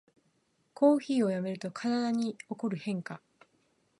[0.73, 3.21] コーヒーをやめると体に起こる変化